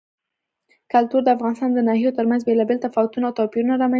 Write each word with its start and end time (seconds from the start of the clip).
کلتور 0.93 1.21
د 1.23 1.29
افغانستان 1.35 1.69
د 1.73 1.79
ناحیو 1.87 2.15
ترمنځ 2.17 2.41
بېلابېل 2.47 2.77
تفاوتونه 2.85 3.23
او 3.27 3.37
توپیرونه 3.39 3.73
رامنځ 3.73 3.79
ته 3.81 3.87
کوي. 3.89 3.89